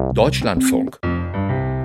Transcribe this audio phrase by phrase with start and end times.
[0.00, 0.98] Deutschlandfunk.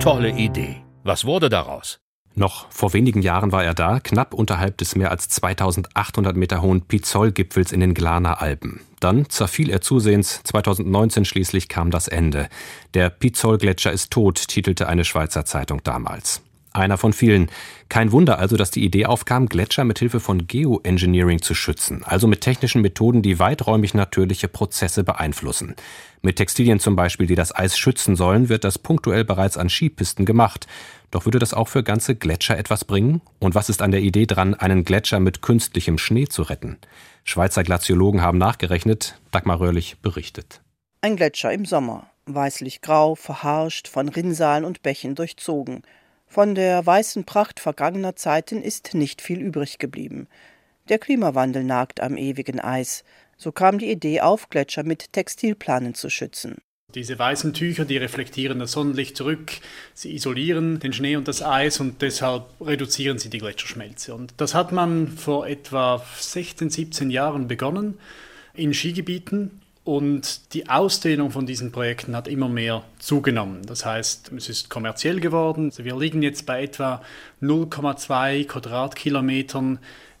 [0.00, 0.82] Tolle Idee.
[1.04, 2.00] Was wurde daraus?
[2.34, 6.82] Noch vor wenigen Jahren war er da, knapp unterhalb des mehr als 2800 Meter hohen
[6.82, 8.80] Pizol-Gipfels in den Glaner Alpen.
[9.00, 10.42] Dann zerfiel er zusehends.
[10.42, 12.48] 2019 schließlich kam das Ende.
[12.94, 16.42] Der Pizol-Gletscher ist tot, titelte eine Schweizer Zeitung damals.
[16.76, 17.50] Einer von vielen.
[17.88, 22.26] Kein Wunder also, dass die Idee aufkam, Gletscher mit Hilfe von Geoengineering zu schützen, also
[22.26, 25.74] mit technischen Methoden, die weiträumig natürliche Prozesse beeinflussen.
[26.20, 30.26] Mit Textilien zum Beispiel, die das Eis schützen sollen, wird das punktuell bereits an Skipisten
[30.26, 30.66] gemacht.
[31.10, 33.22] Doch würde das auch für ganze Gletscher etwas bringen?
[33.38, 36.76] Und was ist an der Idee dran, einen Gletscher mit künstlichem Schnee zu retten?
[37.24, 40.60] Schweizer Glaziologen haben nachgerechnet, Dagmar Röhrlich berichtet.
[41.00, 45.82] Ein Gletscher im Sommer, weißlich-grau, verharscht, von Rinnsalen und Bächen durchzogen–
[46.26, 50.28] von der weißen Pracht vergangener Zeiten ist nicht viel übrig geblieben.
[50.88, 53.04] Der Klimawandel nagt am ewigen Eis.
[53.36, 56.56] So kam die Idee auf, Gletscher mit Textilplanen zu schützen.
[56.94, 59.52] Diese weißen Tücher, die reflektieren das Sonnenlicht zurück,
[59.92, 64.14] sie isolieren den Schnee und das Eis und deshalb reduzieren sie die Gletscherschmelze.
[64.14, 67.98] Und das hat man vor etwa 16, 17 Jahren begonnen
[68.54, 73.64] in Skigebieten und die Ausdehnung von diesen Projekten hat immer mehr zugenommen.
[73.66, 75.66] Das heißt, es ist kommerziell geworden.
[75.66, 77.02] Also wir liegen jetzt bei etwa
[77.40, 79.78] 0,2 Quadratkilometern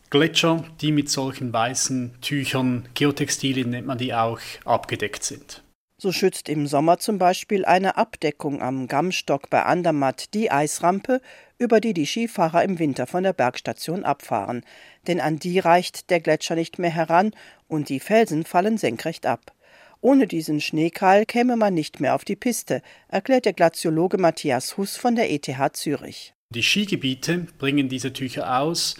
[0.08, 5.64] Gletscher, die mit solchen weißen Tüchern, Geotextilien nennt man die auch, abgedeckt sind.
[5.98, 11.20] So schützt im Sommer zum Beispiel eine Abdeckung am Gammstock bei Andermatt die Eisrampe,
[11.58, 14.62] über die die Skifahrer im Winter von der Bergstation abfahren.
[15.08, 17.32] Denn an die reicht der Gletscher nicht mehr heran
[17.66, 19.55] und die Felsen fallen senkrecht ab.
[20.06, 24.96] Ohne diesen Schneekeil käme man nicht mehr auf die Piste, erklärt der Glaziologe Matthias Huss
[24.96, 26.32] von der ETH Zürich.
[26.54, 28.94] Die Skigebiete bringen diese Tücher aus,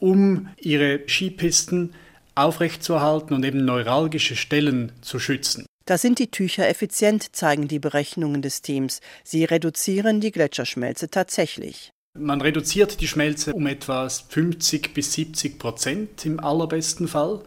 [0.00, 1.92] um ihre Skipisten
[2.36, 5.66] aufrechtzuerhalten und eben neuralgische Stellen zu schützen.
[5.84, 9.00] Da sind die Tücher effizient, zeigen die Berechnungen des Teams.
[9.24, 11.90] Sie reduzieren die Gletscherschmelze tatsächlich.
[12.18, 17.42] Man reduziert die Schmelze um etwa 50 bis 70 Prozent im allerbesten Fall.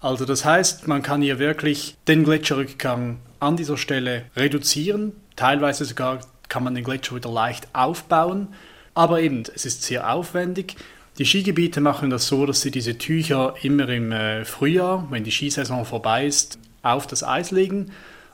[0.00, 5.12] Also das heißt, man kann hier wirklich den Gletscherrückgang an dieser Stelle reduzieren.
[5.36, 8.48] Teilweise sogar kann man den Gletscher wieder leicht aufbauen.
[8.94, 10.76] Aber eben, es ist sehr aufwendig.
[11.18, 15.30] Die Skigebiete machen das so, dass sie diese Tücher immer im äh, Frühjahr, wenn die
[15.30, 17.90] Skisaison vorbei ist, auf das Eis legen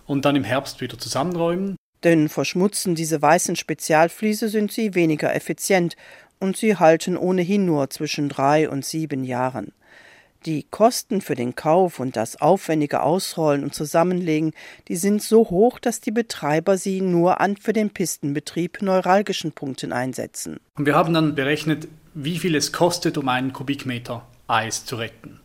[0.06, 1.76] und dann im Herbst wieder zusammenräumen.
[2.02, 5.96] Denn verschmutzen diese weißen Spezialfliese sind sie weniger effizient
[6.40, 9.72] und sie halten ohnehin nur zwischen drei und sieben Jahren.
[10.44, 14.52] Die Kosten für den Kauf und das aufwendige Ausrollen und Zusammenlegen,
[14.88, 19.92] die sind so hoch, dass die Betreiber sie nur an für den Pistenbetrieb neuralgischen Punkten
[19.92, 20.58] einsetzen.
[20.76, 25.38] Und wir haben dann berechnet, wie viel es kostet, um einen Kubikmeter Eis zu retten.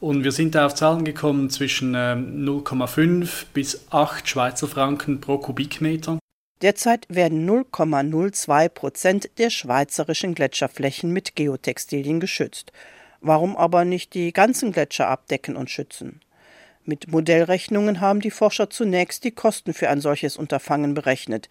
[0.00, 5.38] Und wir sind da auf Zahlen gekommen zwischen 0,5 ähm, bis 8 Schweizer Franken pro
[5.38, 6.18] Kubikmeter.
[6.60, 12.72] Derzeit werden 0,02 Prozent der schweizerischen Gletscherflächen mit Geotextilien geschützt.
[13.26, 16.20] Warum aber nicht die ganzen Gletscher abdecken und schützen?
[16.84, 21.48] Mit Modellrechnungen haben die Forscher zunächst die Kosten für ein solches Unterfangen berechnet.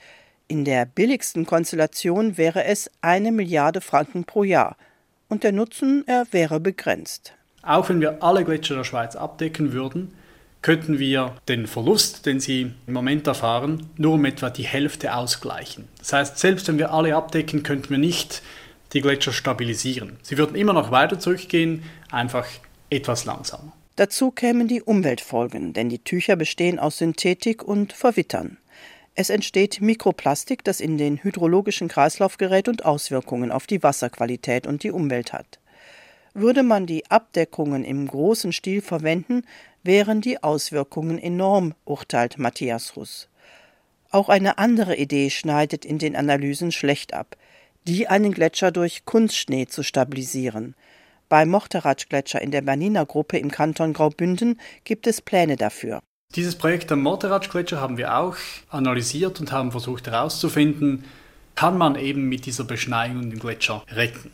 [0.48, 4.78] In der billigsten Konstellation wäre es eine Milliarde Franken pro Jahr.
[5.30, 7.34] Und der Nutzen, er wäre begrenzt.
[7.64, 10.14] Auch wenn wir alle Gletscher der Schweiz abdecken würden,
[10.62, 15.88] könnten wir den Verlust, den sie im Moment erfahren, nur um etwa die Hälfte ausgleichen.
[15.98, 18.44] Das heißt, selbst wenn wir alle abdecken, könnten wir nicht
[18.94, 20.18] die Gletscher stabilisieren.
[20.22, 22.48] Sie würden immer noch weiter zurückgehen, einfach
[22.90, 23.74] etwas langsamer.
[23.96, 28.58] Dazu kämen die Umweltfolgen, denn die Tücher bestehen aus Synthetik und verwittern.
[29.16, 34.82] Es entsteht Mikroplastik, das in den hydrologischen Kreislauf gerät und Auswirkungen auf die Wasserqualität und
[34.82, 35.60] die Umwelt hat.
[36.34, 39.44] Würde man die Abdeckungen im großen Stil verwenden,
[39.84, 43.30] wären die Auswirkungen enorm, urteilt Matthias Russ.
[44.10, 47.38] Auch eine andere Idee schneidet in den Analysen schlecht ab
[47.88, 50.76] die einen Gletscher durch Kunstschnee zu stabilisieren.
[51.30, 56.02] Beim Morteratsch-Gletscher in der Bernina Gruppe im Kanton Graubünden gibt es Pläne dafür.
[56.36, 58.36] Dieses Projekt am Morteratsch-Gletscher haben wir auch
[58.70, 61.04] analysiert und haben versucht herauszufinden,
[61.56, 64.32] kann man eben mit dieser Beschneiung den Gletscher retten.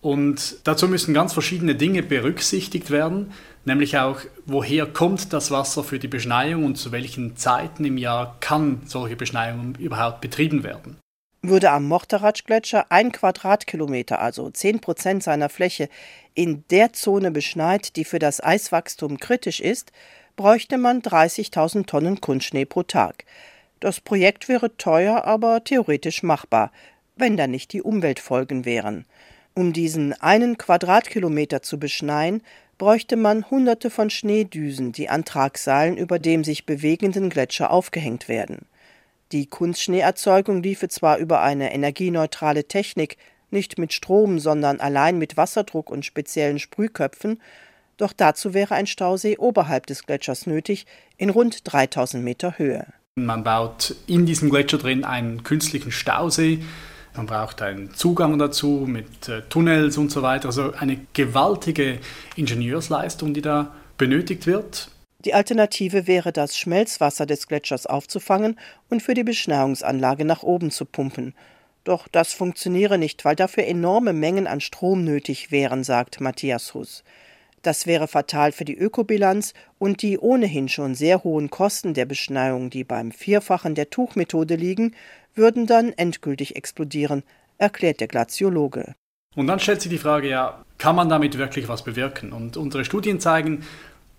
[0.00, 3.32] Und dazu müssen ganz verschiedene Dinge berücksichtigt werden,
[3.64, 8.36] nämlich auch, woher kommt das Wasser für die Beschneiung und zu welchen Zeiten im Jahr
[8.40, 10.98] kann solche Beschneiung überhaupt betrieben werden.
[11.46, 15.90] Würde am Morteratsch-Gletscher ein Quadratkilometer, also zehn Prozent seiner Fläche,
[16.32, 19.92] in der Zone beschneit, die für das Eiswachstum kritisch ist,
[20.36, 23.26] bräuchte man 30.000 Tonnen Kunstschnee pro Tag.
[23.78, 26.72] Das Projekt wäre teuer, aber theoretisch machbar,
[27.14, 29.04] wenn da nicht die Umweltfolgen wären.
[29.52, 32.42] Um diesen einen Quadratkilometer zu beschneien,
[32.78, 38.64] bräuchte man hunderte von Schneedüsen, die an Tragseilen über dem sich bewegenden Gletscher aufgehängt werden.
[39.32, 43.16] Die Kunstschneeerzeugung liefe zwar über eine energieneutrale Technik,
[43.50, 47.38] nicht mit Strom, sondern allein mit Wasserdruck und speziellen Sprühköpfen,
[47.96, 50.86] doch dazu wäre ein Stausee oberhalb des Gletschers nötig,
[51.16, 52.86] in rund 3000 Meter Höhe.
[53.16, 56.64] Man baut in diesem Gletscher drin einen künstlichen Stausee.
[57.16, 60.46] Man braucht einen Zugang dazu mit äh, Tunnels und so weiter.
[60.46, 62.00] Also eine gewaltige
[62.34, 64.90] Ingenieursleistung, die da benötigt wird.
[65.24, 68.58] Die Alternative wäre, das Schmelzwasser des Gletschers aufzufangen
[68.90, 71.34] und für die Beschneiungsanlage nach oben zu pumpen.
[71.84, 77.04] Doch das funktioniere nicht, weil dafür enorme Mengen an Strom nötig wären, sagt Matthias Huss.
[77.62, 82.68] Das wäre fatal für die Ökobilanz und die ohnehin schon sehr hohen Kosten der Beschneiung,
[82.68, 84.94] die beim Vierfachen der Tuchmethode liegen,
[85.34, 87.22] würden dann endgültig explodieren,
[87.56, 88.94] erklärt der Glaziologe.
[89.34, 92.32] Und dann stellt sich die Frage, ja, kann man damit wirklich was bewirken?
[92.32, 93.64] Und unsere Studien zeigen,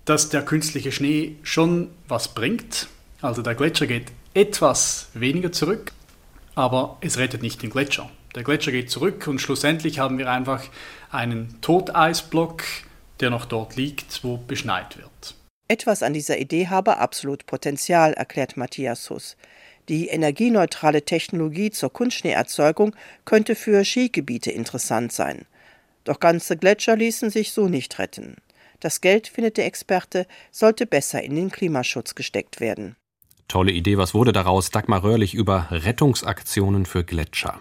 [0.06, 2.88] dass der künstliche Schnee schon was bringt.
[3.22, 5.92] Also der Gletscher geht etwas weniger zurück,
[6.54, 8.10] aber es rettet nicht den Gletscher.
[8.36, 10.64] Der Gletscher geht zurück und schlussendlich haben wir einfach
[11.10, 12.64] einen Toteisblock,
[13.20, 15.36] der noch dort liegt, wo beschneit wird.
[15.68, 19.36] Etwas an dieser Idee habe absolut Potenzial, erklärt Matthias Huss.
[19.90, 25.46] Die energieneutrale Technologie zur Kunstschneeerzeugung könnte für Skigebiete interessant sein.
[26.04, 28.36] Doch ganze Gletscher ließen sich so nicht retten.
[28.86, 32.96] Das Geld, findet der Experte, sollte besser in den Klimaschutz gesteckt werden.
[33.48, 34.70] Tolle Idee, was wurde daraus?
[34.70, 37.60] Dagmar Röhrlich über Rettungsaktionen für Gletscher.